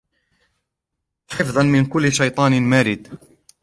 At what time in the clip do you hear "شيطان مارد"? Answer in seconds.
2.13-3.17